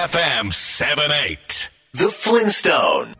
[0.00, 3.14] FM 78 The Flintstone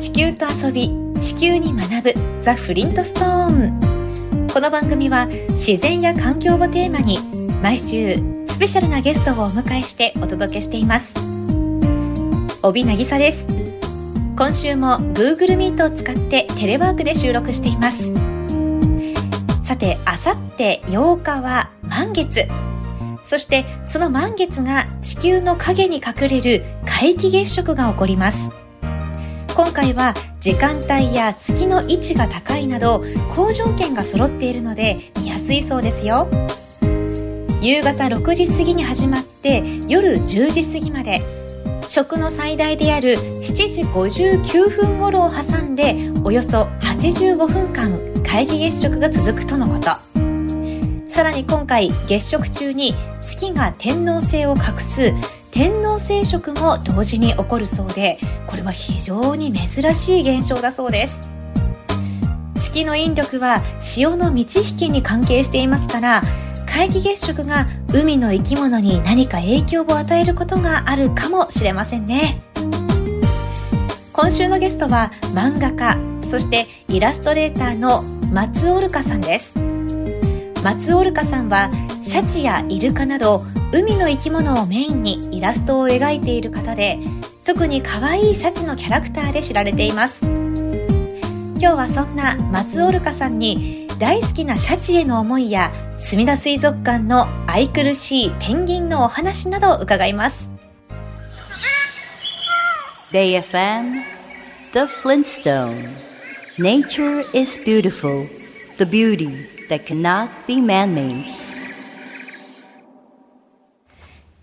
[0.00, 7.18] 地球と遊び地球に学ぶザ・フリントストーンこの番組は自然や環境をテーマに
[7.62, 8.16] 毎週
[8.48, 11.14] スペシャルなゲストをお迎えしてお届けしています。
[12.64, 13.46] 帯渚です。
[14.36, 18.14] 今週も Google Meet を使ってテレワークで収録しています。
[19.62, 22.48] さてあさって8日は満月。
[23.22, 28.50] そしてその満月が地球の影に隠れる皆既月食が起こります。
[29.54, 36.28] 今回は時間帯や月の位置が高いなど好条件が揃っているので見やすいそうですよ。
[37.60, 41.20] 夕方6時過ぎに始まって夜10時過ぎまで
[41.86, 45.94] 食の最大である7時59分頃を挟んで
[46.24, 47.90] およそ85分間
[48.22, 50.09] 皆既月食が続くとのこと。
[51.20, 55.12] さらに今回月食中に月が天王星を隠す
[55.52, 61.30] 天王星食も同時に起こるそうでこれは非常に珍しい現象だそうです。
[62.54, 66.22] 月の引力は潮の満ち引きに関係していますから
[66.64, 72.42] 皆既月食が海の生き物に何か影響を与えることがあるかもしれませんね。
[74.14, 79.49] 今週のゲストは漫画家そしてイラストレーターの松オルカさんです。
[80.62, 81.70] 松オルカさんは
[82.04, 83.40] シャチやイルカなど
[83.72, 86.98] 海の生き物をメインにイラストを描いている方で
[87.46, 90.26] 特に可愛いシャチのキャラクターで知られています。
[90.26, 100.50] 今日はそんな松オルカさんに大好きなシャチへの思いやすみだ水族館の愛くるしいペンギンのお話などを伺います。
[103.12, 104.02] BayFM
[104.72, 105.88] The Flintstone.
[106.58, 108.26] Nature is beautiful
[108.78, 109.59] The beauty.
[109.70, 111.24] That cannot be man-made.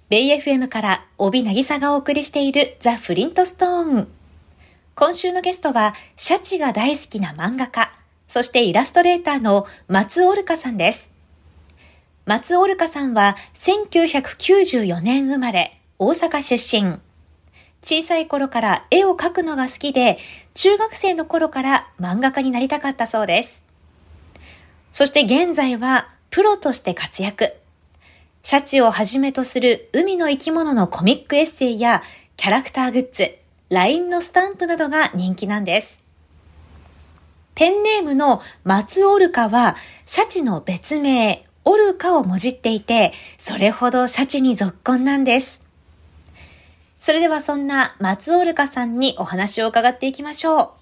[0.10, 4.08] ベイ FM から帯渚がお送りしているザ・フリントストーン
[4.96, 7.92] 今週のゲストはシャチが大好きな漫画家
[8.28, 11.10] そしてイラストレーターの松オルカさんです。
[12.26, 17.00] 松オルカさんは1994年生まれ大阪出身。
[17.82, 20.18] 小さい頃から絵を描くのが好きで、
[20.56, 23.67] 中学生の頃から漫画家になりたかったそうです。
[24.98, 27.54] そして現在はプロとして活躍。
[28.42, 32.02] シャチをはじめとする海の生き物のコミックエッセイや
[32.36, 33.38] キャラクターグッズ、
[33.70, 36.02] LINE のスタンプなどが人気なんです。
[37.54, 39.76] ペンネームの松オルカは
[40.08, 45.62] シャチの別名、オルカをもじっていて、それほどシャチに続婚なんです。
[47.00, 50.77] それではそんな松オルカさんにお話を伺っていきましょう。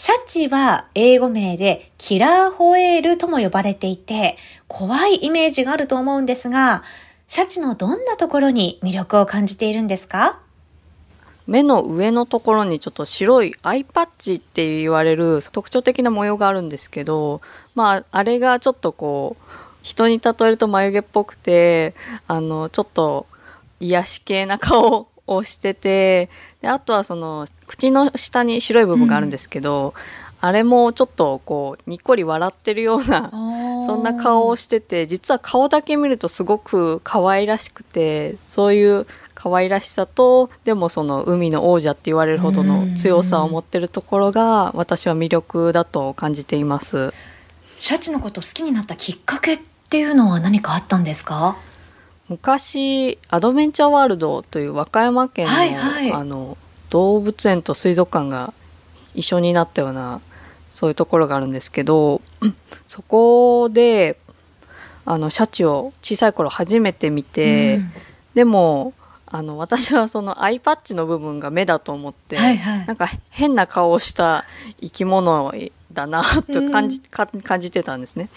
[0.00, 4.36] シャチは英語名でキラーホエールとも呼ばれていて、
[4.68, 6.84] 怖いイメージがあると思うんですが、
[7.26, 10.38] シャチのどんなところに魅力を感じているんですか？
[11.48, 17.40] 目の上のところにちょっと白いアイパッチって言われる特徴的な模様があるんですけど、
[17.74, 19.44] まあ、あれがちょっとこう、
[19.82, 21.96] 人に例えると眉毛っぽくて、
[22.28, 23.26] あの、ちょっと
[23.80, 26.28] 癒し系な顔をしてて
[26.60, 29.94] であとはその口の下に白い部分があるんですけど、
[30.42, 47.14] うん、あれもちょっとこうにっこり笑ってるようなそんな顔をしてて実は顔だけ見るとすごく可愛らしくてそういう可愛らしさとでもその海の王者って言われるほどの強さを持ってるところが私は魅力だと感じています。
[47.76, 51.56] シャチのこと好きになったきっかけっていうのは何かあったんですか？
[52.28, 56.58] 昔アドベンチャーワールドという和歌山県のはいはい、あの
[56.90, 58.52] 動物園と水族館が
[59.14, 60.20] 一緒になったような
[60.70, 62.20] そういうところがあるんですけど
[62.86, 64.18] そこで
[65.04, 67.92] あのシャチを小さい頃初めて見て、うん、
[68.34, 68.92] でも
[69.26, 74.44] あの私はそのアイパッチの部分が目だと思って、はいはい、なんか変な顔をした
[74.80, 75.52] 生き物
[75.92, 77.00] だなと感じ
[77.34, 78.28] うん、感じてたんですね。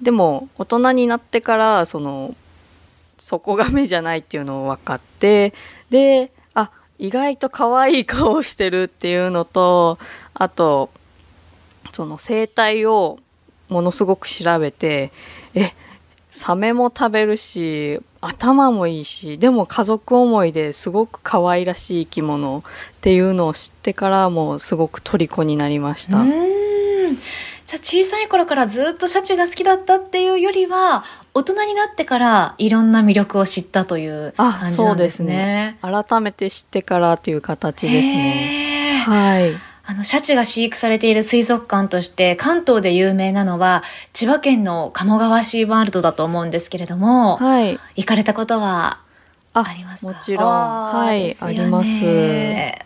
[0.00, 2.34] でも大人になってからその
[3.18, 5.54] そこが目じゃないっていうのを分かって
[5.90, 9.98] であ意外と可愛い顔してるっていうのと
[10.34, 10.90] あと
[11.92, 13.18] その生態を
[13.68, 15.12] ものすごく調べて
[15.54, 15.72] え
[16.30, 22.62] サメも食べるし頭もいいしでも家族思いですごく可愛らしい生き物っ
[23.00, 26.22] ていうのを知ってからもうすごく虜になりました。
[27.66, 31.02] じゃあ小さい頃からずっとシャチが好きだったっていうよりは
[31.34, 35.76] 大人になってからいろんな魅力を知ったという感じなんですね。
[35.82, 39.02] すね改めて知ってからっていう形ですね。
[39.04, 39.50] はい。
[39.88, 48.98] あの、シャチが飼育されている水族館として関東で有名なのは千葉県の鴨川シーワールドだと思うんですけれども、はい、行かれたことは
[49.64, 50.44] ありますもちろん。
[50.44, 51.88] はい、あります。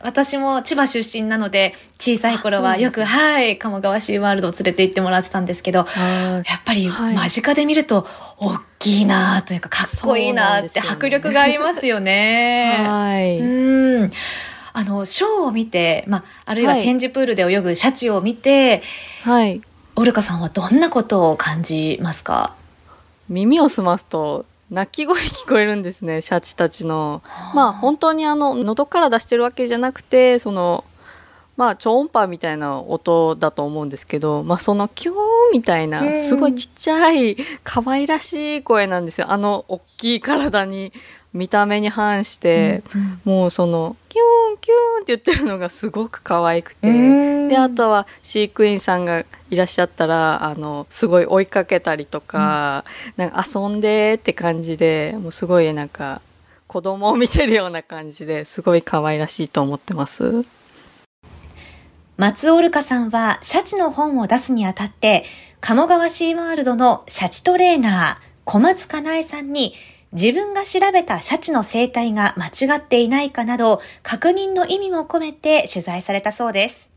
[0.03, 5.87] 私も千葉出身なので小さい頃はよくはい鴨川シーワールドを連れて行ってもらってたんですけどやっ
[6.65, 8.07] ぱり間近で見ると
[8.39, 12.77] 大きいなというかかっこいいなって迫力がありますよね。
[12.87, 14.13] はい、うん。
[14.73, 18.83] あのショーを見て、まあ、あるいは展示プールで泳ぐシャチを見て、
[19.25, 19.61] はい、
[19.97, 22.55] オルカさんはどんなことを感じますか？
[23.29, 27.23] 耳を澄ますと鳴き声聞こえるんですねシャチたちの。
[27.55, 30.85] まあ本当にあの喉から出してるわけじゃなくてその
[31.57, 35.19] まあ超音波みたいな音だと思うんですけど、まあ、そのキューン
[35.53, 39.31] みたいなすごいちっちゃい可愛らしい声なんですよ。
[39.31, 40.93] あの大きい体に
[41.33, 43.01] 見た目に反して、うん。
[43.01, 52.85] うん、もうそのキューンキューンって言ってるのがすごく可愛くてであとは飼育員さんがいらっしゃったらあのすごい追いかけたりとか
[53.17, 56.21] うん、なんか遊んでって感じでもうすごいなんか
[56.67, 60.45] 子供を見てるような感じですごい可愛らしいと思ってます。
[62.17, 65.25] 松オルカさんはシャチの本を出すにあたって
[65.61, 69.73] 鴨川シーワールドのシャチトレーナー小松かなえさんに
[70.13, 76.91] 自分が調べたシャチの生態が間違っていないかなど、確認の意味も込めて取材されたそうです。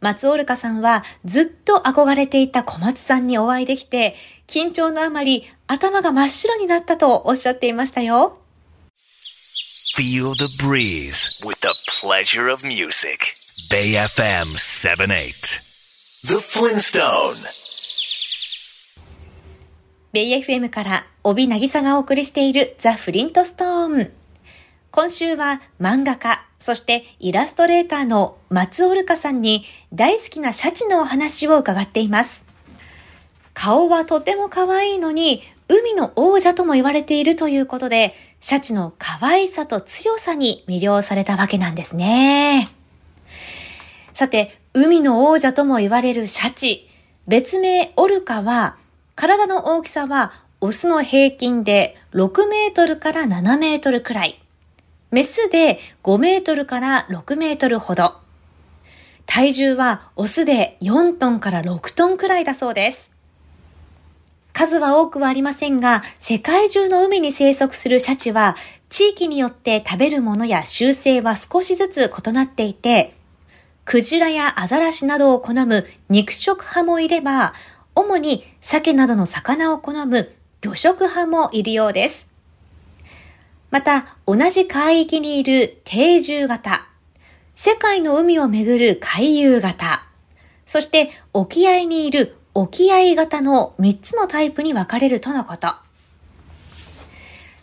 [0.00, 4.14] 松オルカさんはずっと憧れていた小松さんにお会いできて、
[4.46, 8.38] 緊張のあまり頭が真っ白になったとおっしゃっていましたよ。
[9.96, 11.72] Feel the breeze with the
[12.02, 13.34] pleasure of music.
[13.70, 15.62] Bay FM 78.
[16.26, 17.63] The Flintstone.
[20.14, 24.12] ベイ FM から帯渚がお送りしているザ・フリントストーン。
[24.92, 32.46] 今週は漫画家、そしてイラストレーターの松オルカさんに大好きなシャチのお話を伺っています。
[33.54, 42.68] 顔はとても可愛いのに、海の王者とも言われているということで、シャチの可愛さと強さに魅了されたわけなんですね。
[44.14, 46.88] さて、海の王者とも言われるシャチ、
[47.26, 48.76] 別名オルカは、
[49.14, 54.40] 体の大きさはオスの平均で6メートルから7メートルくらい。
[55.10, 58.14] メスで5メートルから6メートルほど。
[59.26, 63.14] 体重はオスで4トンから6トンくらいだそうです。
[64.52, 68.56] 数は多くはありませんが、世界中の海に生息するシャチは、
[68.88, 73.16] 地域によって食べるものや習性は少しずつ異なっていて、
[73.84, 77.52] クジラやアザラシなどを好む肉食派もいれば、
[77.94, 82.28] 主に鮭などの魚を好む魚食派もいるようです。
[83.70, 86.86] また、同じ海域にいる定住型、
[87.54, 90.06] 世界の海をめぐる海遊型、
[90.66, 95.68] そして沖合にいる沖合型の3つのタイプに分かれるとのこと。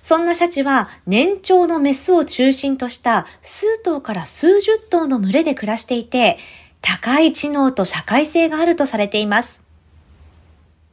[0.01, 6.37] そんなシャチは年長のメスを中心とした数頭から数十頭の群れで暮らしていて、
[6.81, 9.61] 高い知能と社会性があるとされています。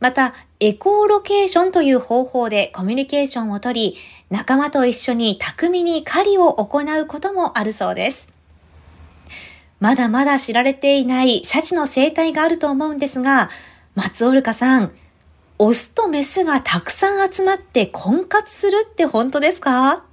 [0.01, 3.97] また、エコーロケーションという方法でコミュニケーションをとり、
[4.31, 8.29] 仲間と一緒に巧みに狩りを行うこともあるそうです。
[9.81, 13.49] まだまだ知られていないシャチの生態があると思うんですが、
[13.95, 14.93] 松オルカさん、
[15.59, 20.05] オスとメスがたくさん集まって婚活するって本当ですか？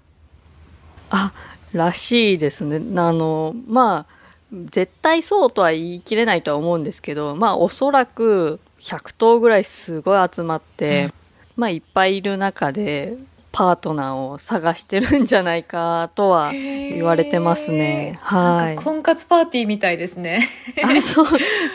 [1.10, 1.32] あ、
[1.74, 2.77] らしいですね。
[2.77, 4.15] あの、まあ、
[4.51, 11.12] 絶対そうとは言い切れないとは思うんですけど、まあおそらく100頭ぐらいすごい集まって、
[11.56, 13.18] まあいっぱいいる中で
[13.51, 18.20] パートナーを探してるんじゃないかとは言われてますね。
[18.22, 18.75] はい。
[18.75, 20.48] 婚活パーティーみたいですね。
[20.84, 21.25] あそう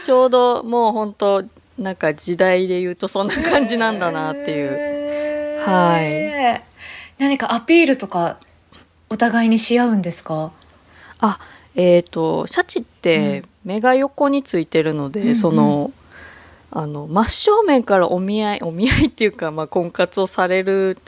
[0.05, 1.45] ちょうどもう本当
[1.79, 5.61] なんか時代で言うとそんな感じなんだなっていう。
[5.63, 6.63] はい。
[7.19, 8.39] 何かアピールとか
[9.09, 10.53] お互いにし合うんですか？
[11.19, 11.41] あ、
[11.75, 15.93] えっ、ー、とシャチって目が横についてるので、うん、その
[16.73, 20.99] あの真正面からお見合いお見合いっていうか、まあ、婚活をされる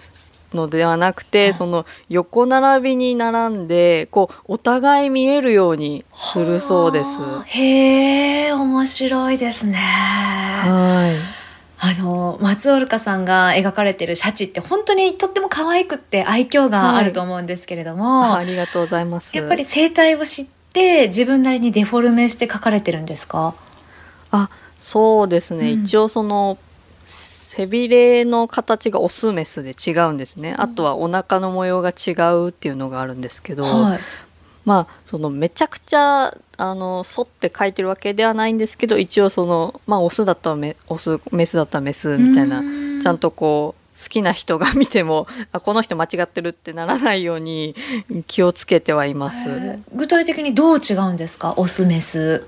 [0.52, 7.10] のではなくてその横並びに並んでこうお互い見えるようにするそうです。
[7.46, 9.78] へえ面白いですね。
[9.78, 11.42] はい。
[11.84, 19.30] あの松オルカさんが描かれてるシャチって本当にとっても可愛くって愛嬌があると思うんですけれども、はい、ありがとうございます。
[19.32, 23.54] やっぱり生態を知って自分なりにデフォルメして描かれてるんですか？
[24.30, 24.48] あ
[24.82, 26.58] そうですね、うん、一応その
[27.06, 34.00] 背びれの形がオスメスで違うんですね、うん、あとはお腹の模様が違うっていうのがあるんですけど、はい、
[34.64, 42.62] まあそのめちゃくちゃあの沿って書いてるわけではないんですけど一応そのまあオスだったらメオスメスだったらメスみたいな
[43.02, 47.76] ちゃんとこう好きな人が見てもあこの人間違ってるってならないように
[48.26, 49.36] 気をつけてはいます。
[49.94, 51.54] 具体的にどう違うんですか？
[51.56, 52.46] オスメス。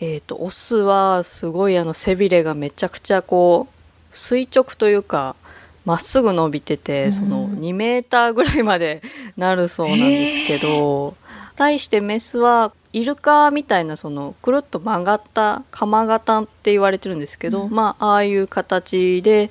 [0.00, 5.36] あえっ、ー、とオスはすごいあの背びれがめちゃくちゃこう垂直というか
[5.84, 9.00] まっすぐ伸びてて、その2メーターぐらいまで
[9.38, 11.16] なるそうなんですけど、
[11.56, 19.50] 対してメスはイルカみたいなそのくるっと曲がった鎌型って言われてるんですけど、うん、まあああいう形で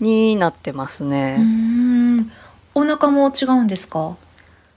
[0.00, 1.38] になってますね。
[2.74, 4.16] お腹も違うんですか？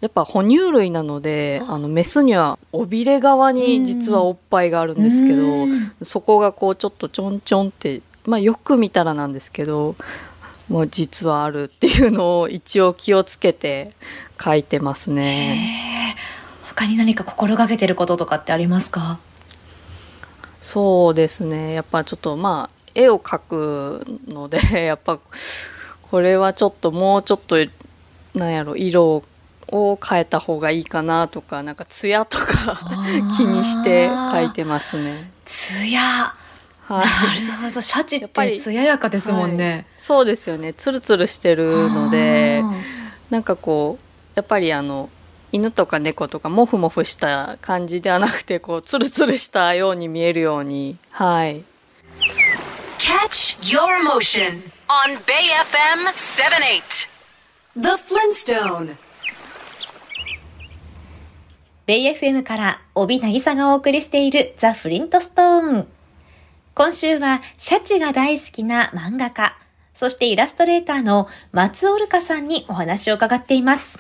[0.02, 1.78] やっぱ哺乳類なのであ。
[1.78, 5.68] のメスには尾びれ側に実はおっぱいがあるんですけど、
[6.04, 9.96] そこがこうちょっとちょんちょんってまあよく見たらなんですけど
[10.70, 13.94] も実はあるっていうのを一応気をつけて
[14.44, 16.16] 書いてますね。
[16.64, 19.20] 他に何か心がけてることとかってありますか？
[20.62, 21.74] そうですね。
[21.74, 25.20] やっぱちょっとまあ絵を描くのでやっぱ
[26.02, 27.58] これはちょっともうちょっと
[28.34, 29.24] なんやろ色を
[29.72, 32.78] 変えた方がいいかなとかなんか艶とか
[33.38, 35.32] 気にして描いてますね。
[35.46, 37.04] 艶は
[37.38, 37.82] い、なるほど。
[37.82, 40.74] シャチって艶やかですもんね、はい、そうですよね。
[40.74, 42.64] ツルツルしてるので
[43.30, 44.04] なんかこう
[44.36, 45.10] やっぱりあの
[45.54, 51.64] 犬とか猫とかモフモフした感じではなくてこうツルツルしたように見えるようにはい。
[52.98, 57.08] Catch your emotion on Bay FM 78
[57.76, 58.98] The Flintstone
[61.92, 65.88] ベイ FM から帯渚がお送りしているザ・フリントストーン
[66.74, 69.58] 今週はシャチが大好きな漫画家、
[69.94, 74.00] そしてイラストレーターの松尾るかさんにお話を伺っています。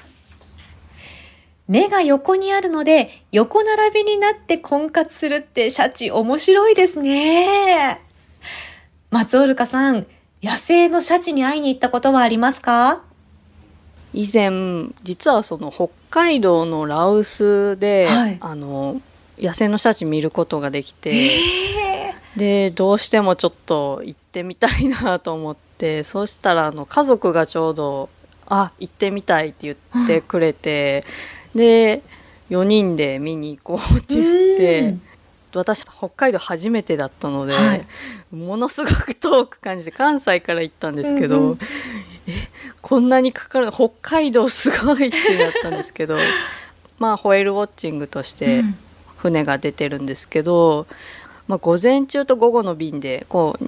[1.67, 8.00] 目が横にあるので、横並びになって婚活するってシャチ面白いですね。
[9.10, 10.07] 松尾るかさん、
[10.41, 13.03] 野生のシャチに会いに行ったことはありますか？
[14.13, 19.01] 以前、実はその北海道のラウスで、はい、あの、
[19.39, 22.22] 野生のシャチ見ることができて、えー。
[22.38, 28.10] でどうしてもちょっと行ってみたいなと思って そうしたらあの家族がちょうど
[28.48, 31.03] 「あ行ってみたい」って言ってくれて、
[31.56, 32.01] で
[32.50, 35.12] 4人で見に行こうって言って。
[35.53, 37.86] 私北海道初めてだったので、はい、
[38.34, 41.60] ものすごく遠く感じて関西から行ったんですけど、うんうん、
[42.28, 42.34] え
[42.82, 46.18] こんなにかかる北海道すごいってなったんですけど
[47.00, 48.63] まあホエールウォッチングとして
[49.18, 50.88] 船が出てるんですけど、
[51.48, 53.66] まあ、午前中と午後の便でこう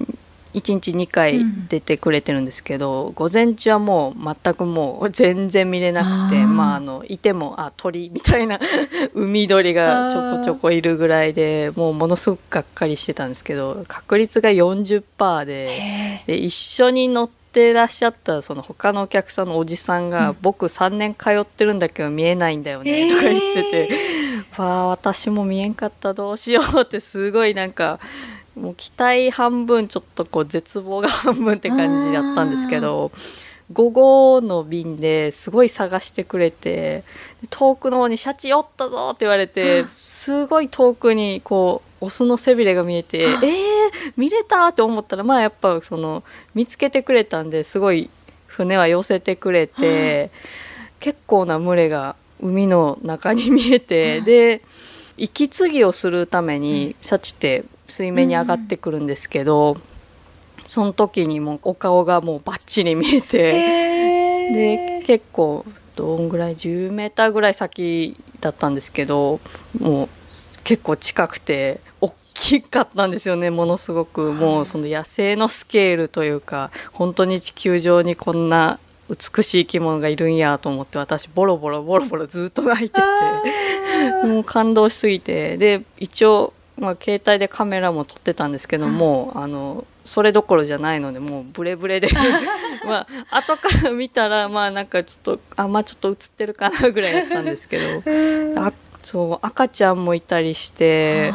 [0.54, 8.60] 1日2回出てくれてるんですけど、うん、午前中はもう全くもう全然見れなくてまああのいてもあ鳥みたいな
[9.14, 24.24] 海鳥がちょこちょこいるぐらいでもうものすごくがっかりしてたんですけど確率が40%でで一緒に乗ってらっしゃったその他のお客さんのおじさんが、うん、僕3年通ってるんだけど見えないんだよねとか言ってて。
[24.56, 27.98] わあ私も見えんかったどうしようってすごいなんか
[28.54, 33.10] もう期待半分ちょっとこう絶望が半分って感じだったんですけど
[33.72, 37.02] 午後の便ですごい探してくれて
[37.50, 43.73] 遠くの方に「シャチおったぞ!」って言われてすごい遠くにこうオスの背びれが見えて「えー、
[44.16, 46.22] 見れた!」って思ったらまあやっぱその
[46.54, 48.10] 見つけてくれたんですごい
[48.46, 50.30] 船は寄せてくれて
[51.00, 54.60] 結構な群れが海の中に見えて、 で
[55.16, 59.76] 息継ぎをするためにシャチって水面に上がってくるんですけど、
[60.64, 63.52] その時にもお顔がもうバッチリ見えて、
[64.52, 65.64] で結構
[65.96, 69.40] どんぐらい？10メーターぐらい先だったんですけど
[69.78, 70.08] もう
[70.64, 71.83] 結構近くて大
[72.34, 74.32] きかったんですよねものすごく。
[74.32, 85.56] もうその野生のスケールというか本当に地球上にこんな美しい生き物がいるんやと思って私ボロボロボロボロずっと泣いててもう感動しすぎて。
[85.56, 92.08] で一応、まあ、携帯でカメラも撮ってたんですけどもあのそれどころじゃないのでもうブレブレで。
[92.84, 98.02] まあ後から見たらまあなんかちょっとあまあちょっと映ってるかなぐらいだったんですけど。
[98.60, 98.72] あ
[99.04, 101.30] そう赤ちゃんもいたりして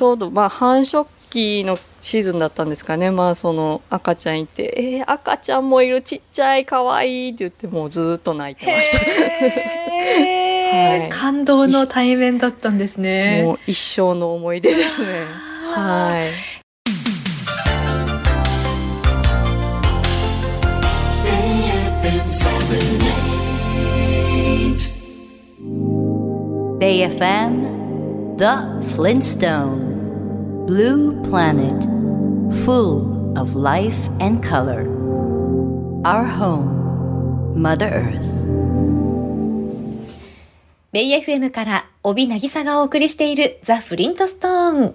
[0.00, 6.00] ちょうどまあ繁殖期のシーズンだったんですかねまあその赤ちゃんいて「えー、赤ちゃんもいる？
[6.00, 8.98] ちっちゃいかわいい」って言ってもうずっと泣いてました。
[8.98, 13.42] はい、感動の対面だったんですね。
[13.42, 15.08] もう一生の思い出ですね。
[15.74, 16.30] はい。
[26.80, 27.20] FM
[27.68, 27.79] BayFM
[28.40, 28.64] The
[28.96, 30.64] Flintstone.
[30.64, 31.76] Blue Planet
[32.64, 34.88] Full of life and color.
[36.06, 38.48] Our home Mother Earth.
[40.90, 44.94] ベイ FM から帯渚がお送りしているザ・フリントストーン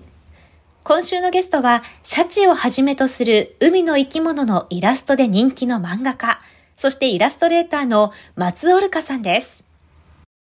[0.84, 6.40] 今週のゲストは、シャチをはじめとする海の生き物のイラストで人気の漫画家、
[6.76, 9.66] そしてイラストレーターの松オルカさんです。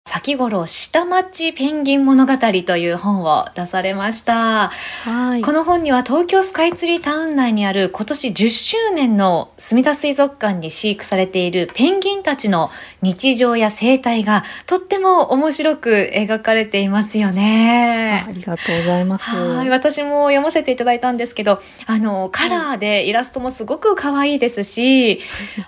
[0.08, 4.68] 先頃、下町ペンギン物語という本を出されました。
[5.04, 5.42] はい。
[5.42, 12.70] この本には東京スカイツリータウン内にある今年10周年の墨田水族館に飼育されているペンギンたちの
[13.02, 18.24] 日常や生態がとっても面白く描かれていますよね。
[18.28, 19.32] ありがとうございます。
[19.36, 19.70] はい。
[19.70, 25.20] 私も読ませていただいたんですけど、あの、カラーでイラストもすごく可愛いですし、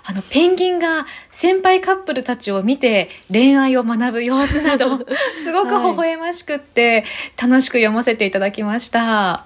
[0.04, 4.98] あの、ペンギンが先輩カップルたちを見て恋愛を学ぶ様子など
[5.42, 7.04] すごく微笑ましくって、
[7.40, 9.32] 楽しく読ませていただきました。
[9.32, 9.44] あ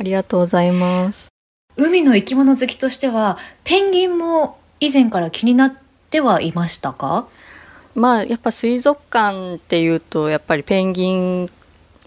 [0.00, 1.28] りがとうございます。
[1.76, 5.74] 海の生き物好きとしてはペンギンも以前から気になっ
[6.10, 7.26] てはいましたか？
[7.94, 11.50] まあやっぱ水族館っていうとやっぱりペンギン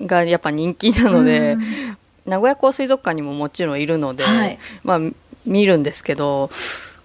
[0.02, 1.58] がやっぱ人気なので、
[2.26, 5.00] 名古屋港水族館にももちろんいるので、はい、まあ
[5.46, 6.50] 見るんですけど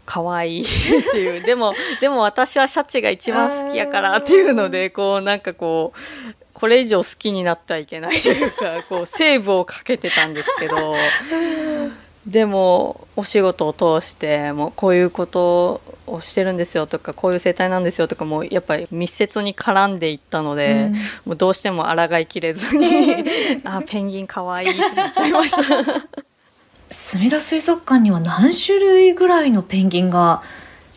[0.09, 0.65] 可愛いっ
[1.13, 1.43] ていう。
[1.43, 10.95] でもでも私はシャチが一番好きやからっていうのでこうなんかこうこれ以上好きになってはいけないというか こうセーブをかけてたんですけど
[12.27, 20.99] でもお仕事を通してもうこういうことをしてるんですよとかこういう生態なんですよとかもやっぱり密接に絡んでいったので、うん、も
[21.35, 23.25] うどうしても抗いきれずに
[23.65, 26.28] あペンギンかわいいって言っちゃいました。
[26.91, 30.43] 墨田水族館には何種類ぐらいのペンギンが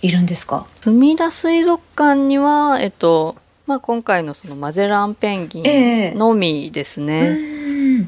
[0.01, 0.65] いるんですか？
[0.81, 3.35] 墨田水族館には、えっと
[3.67, 7.13] まあ、今回のそのマゼランペンギンのみですね。
[7.15, 8.05] えー、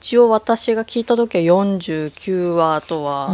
[0.00, 3.30] 一応私が聞いた時は49話とは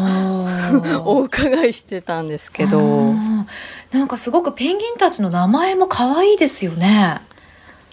[1.04, 2.80] お伺いしてたんですけど。
[3.92, 7.20] なんかすごくペンギンたちの名前も可愛いですよね。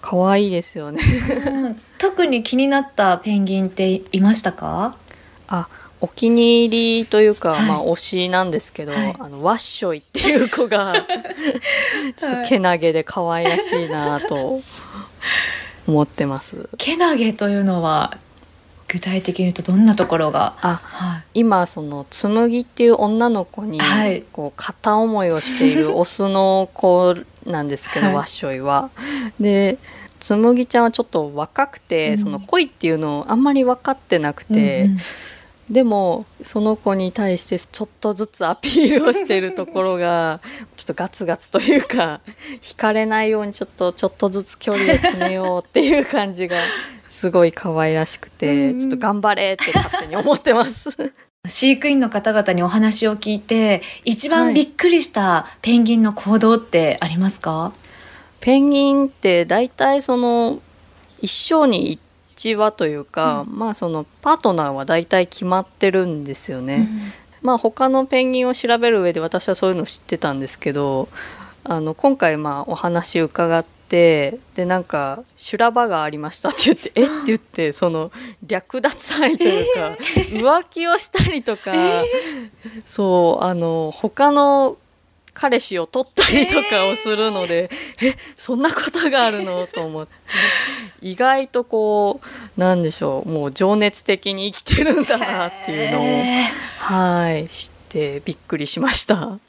[0.02, 1.02] 可愛いですよね。
[2.00, 4.96] 特に気になったペンギンっていましたか？
[5.52, 5.68] あ
[6.00, 10.94] お気に入りというか、はい、まあ推しなんですけど、はい、あのワッショイっていう子が
[12.18, 14.62] ちょっとけなげで可愛らしいなと
[15.88, 16.70] 思ってます。
[16.78, 18.18] けなげというのは
[18.88, 20.56] 具体的に言うとどんなところが？
[20.62, 23.80] あ、はい、今その紬っていう女の子に、
[24.32, 28.90] こう片思いをしているオスの子なんですけど、ワッショイは。
[29.40, 29.78] で
[30.20, 34.86] 紬ちゃんはちょっと若くて、うん、その恋っていうのをあんまり分かってなくて。
[34.86, 34.98] うんうん
[35.72, 40.42] でもその子に対してちょっとずつアピールをしているところが
[40.76, 42.20] ちょっとガツガツというか
[42.62, 46.58] 惹かれないようにちょっとちょっとずつ距離を詰めようっていう感じが
[47.08, 50.90] すごい可愛らしくてちょっと頑張れって勝手に思ってます。
[51.48, 57.72] 飼育員の方々にお話を聞いて一番びっくりしたペンギンの行動ってありますか、はい、
[58.42, 60.60] ペンギンって大体その
[61.20, 62.00] 一生に
[62.41, 66.75] 1話というか、うん、まあそのパートナーは大体決まってるんですよね。
[66.75, 71.10] うん、まあ他のペンギンを調べる上で私はそういうの知ってたんですけど
[71.63, 77.04] あの今回まあお話伺ってでなんか「修羅場がありました 」って言って「え？
[77.04, 78.12] っ?」て言ってその
[78.45, 79.97] 略奪愛というか、
[80.32, 81.73] 浮気をしたりとか、
[82.86, 84.77] そうあの他の
[85.41, 90.13] 彼氏を取ったりとかをするので、えー、えそんなことがあるのと思って。
[91.01, 99.39] 意外とこうなんでしょうもう情熱的に生きてるんだなっていうのを、えー、はい知ってびっくりしました。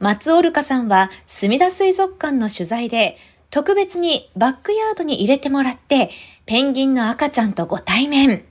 [0.00, 3.16] 松オルカさんは墨田水族館の取材で
[3.50, 6.10] 特別にバックヤードに入れてもらって
[6.46, 8.44] ペンギンの赤ちゃんとご対面。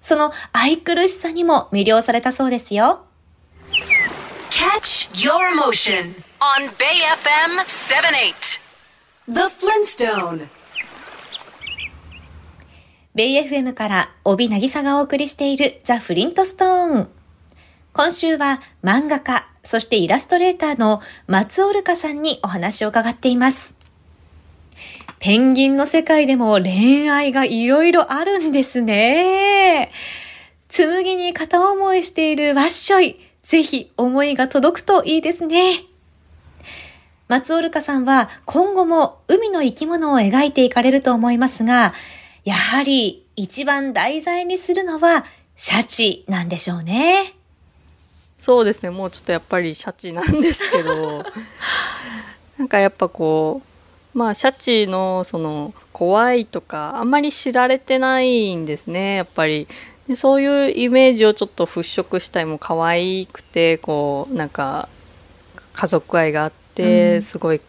[0.00, 3.05] その愛くるしさにも魅了されたそうですよ
[4.56, 8.58] Catch your emotion on Bay FM 78.
[9.28, 10.48] The Flintstone.
[13.14, 17.08] ベイ FM から帯渚がお送りしているザ・フリントストーン。
[17.92, 23.74] 今週は漫画家、そしてイラストレーターの松オルカさんにお話を伺っています。
[25.18, 29.90] ペンギンの世界でも恋愛がいろいろあるんですね。
[30.68, 33.25] 紬に片思いしているワッショイ。
[33.46, 35.84] ぜひ思いが届くといいですね。
[37.28, 41.94] 松オルカさんは今後も海の生き物を描いていかれると思いますが、
[42.44, 47.34] やはり一番題材にするのはシャチなんでしょうね。
[48.40, 51.24] そうですね、もうちょっとやっぱりシャチなんですけど、
[52.58, 53.62] なんかやっぱこ
[54.14, 59.68] う、まあシャチのその怖いとかあんまり知られてないんですねやっぱり
[60.08, 64.88] でそういうイメージをちょっと払拭したいも可愛くてこうなんか
[65.72, 67.60] 家族愛があって、すごい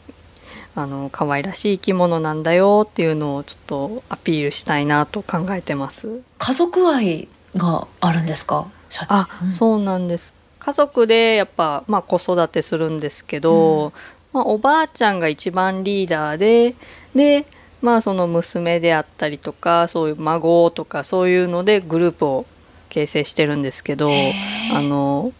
[0.75, 6.21] あの可愛らしい生き物なんだよっていうのをちょっとアピールしたいなと考えてます。
[6.37, 8.69] 家族愛があるんですか？
[9.07, 10.33] あ、うん、そうなんです。
[10.59, 13.91] 家族でやっぱ、まあ、子育てするんですけど、うん、
[14.33, 16.75] まあ、おばあちゃんが一番リーダーで
[17.15, 17.45] で
[17.81, 22.45] まあその娘であったりとかそういう孫とかそういうのでグループを
[22.89, 24.09] 形成してるんですけど
[24.73, 25.33] あの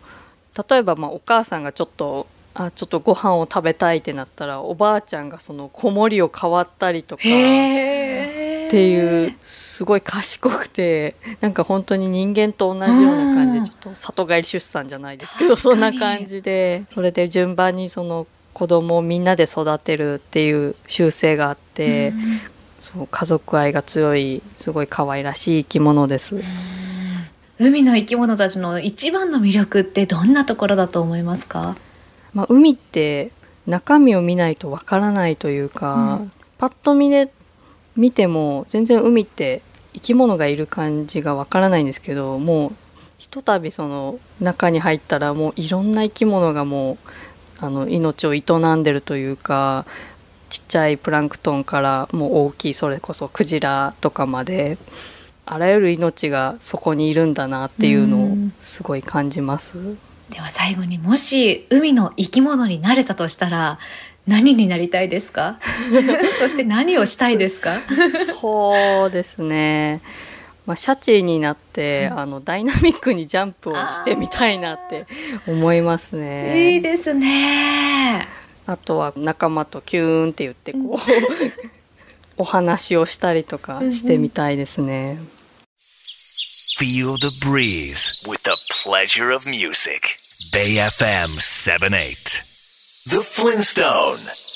[0.70, 7.26] 例えばまあお母さんがちょっとあちょっとご飯を食べたいってなったらおばあちゃんがその子守を代わったりとかっ
[8.70, 18.26] ていうすごい賢くてなんか本当に人間と同じような感じでちょっと里帰り出産じゃないですけどそんな感じでそれで順番にその
[18.58, 22.12] 子供をみんなで育てるっていう習性があって、
[22.80, 26.42] そう家族愛が強いすごい可愛らしい生き物です。
[27.60, 31.76] 海の生き物たちの一番の魅力ってどんなところだと思いますか？
[32.34, 33.30] まあ、海って
[33.68, 37.32] 中身を見ないとわからないというか、うん、パッと見で
[37.96, 39.62] 見ても全然海って
[39.94, 42.76] 生き物がいる感じがわからないんですけどもう
[43.20, 46.98] ひとたびその中に入ったらもういろんな生き物がもう
[47.60, 48.42] あの命を営
[48.76, 49.86] んでるというか
[50.50, 54.78] ちっちゃいプランクトンからもう大きいそれこそクジラとかまで
[55.46, 59.74] あらゆる命がそこにいるんだなっていうのをすごい感じます。
[60.30, 63.80] では最後にもし海の生き物になれたとしたら
[64.28, 65.58] 何になりたいですか？
[66.40, 67.78] そして何をしたいですか？
[68.42, 70.02] そうですね
[70.68, 75.08] まあ、シャチになって、あのダイナミックにジャンプをしてみたいなって
[75.48, 76.74] 思いますね。
[76.74, 78.28] いいですね。
[78.66, 80.98] あとは仲間とキューンって言ってこう、うん、
[82.36, 85.20] お話をしたりとかしてみたいですね。
[86.78, 88.52] Feel the breeze with the
[88.84, 90.18] pleasure of music.
[90.54, 92.44] Bay FM 78.
[93.08, 94.47] The Flintstone.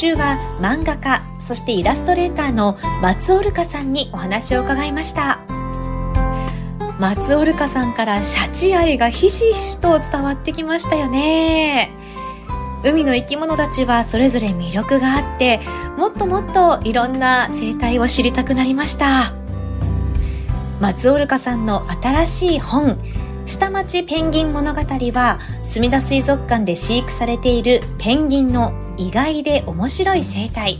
[0.00, 5.40] 週は漫画家そしてイラストレーターの松尾るかさんにお話を伺いました。
[6.98, 11.90] 松尾るかさんからシャチ愛がひしひしと伝わってきましたよね。
[12.82, 15.60] 海の生き物たちはそれぞれ魅力があって
[15.98, 19.34] もっともっといろんな生態を知りたくなりました。
[20.80, 22.96] 松尾るかさんの新しい本
[23.44, 30.78] 下町ペンギン物語は墨田水族館で飼育されているペンギンの意外で面白い生態。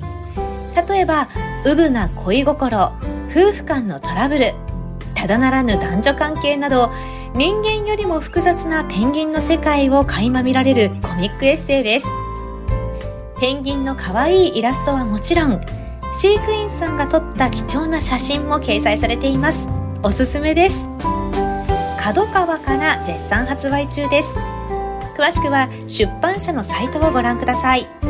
[0.88, 1.26] 例えば
[1.64, 2.92] うぶな恋心
[3.30, 4.54] 夫婦間のトラブル
[5.14, 6.90] ただならぬ男女関係など
[7.34, 12.06] 人間よりも複雑なペンギンの世界を垣間見られるコミックエッセイです。
[13.40, 15.60] ペンギンの可愛いイラストはもちろん
[16.14, 19.66] 飼育員さんが撮った貴重な写真も掲載されています。
[20.02, 20.88] おすすめです。
[21.98, 24.28] 角川から絶賛発売中です。
[25.16, 28.09] 詳しくは出版社のサイトをご覧ください。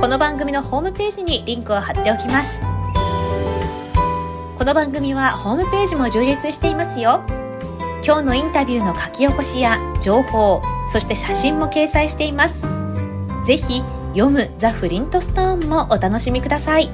[0.00, 2.62] この番組のホームページにリンクを貼っておきます。
[4.56, 7.22] この番組はホームページも充実していますよ。
[8.02, 12.62] 今日のインタビューの書き起こしや情報そして写真も掲載しています。
[13.44, 13.82] ぜひ
[14.14, 16.88] 読むザ・フリントストーンもお楽しみください。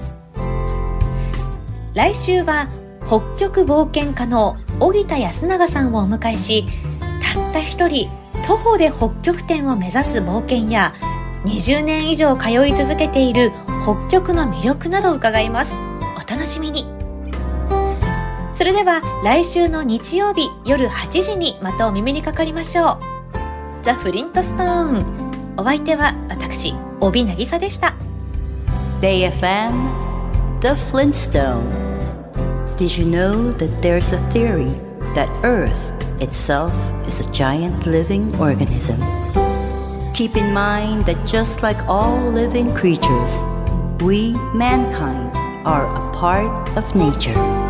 [1.95, 2.66] 来週は
[3.07, 6.66] 北極冒険家の荻田康永さんをお迎えし
[7.23, 8.09] たった一人
[8.49, 10.92] 徒歩で北極点を目指す冒険や
[11.47, 13.53] 20年以上通い続けている
[13.85, 15.75] 北極の魅力などを伺います
[16.17, 16.97] お楽しみに
[18.57, 22.99] それでは来週の日曜日夜8時にまたお耳にかかりましょう。
[23.83, 25.55] ザ・フリントストーン。
[25.59, 27.95] お相手は私、帯渚でした。
[29.03, 29.73] BayFM
[30.63, 31.61] The Flintstone
[32.79, 34.71] Did you know that there's a theory
[35.15, 35.77] that Earth
[36.19, 36.73] itself
[37.07, 38.97] is a giant living organism?
[40.16, 43.33] Keep in mind that just like all living creatures,
[44.00, 47.65] we, mankind, are a part of nature.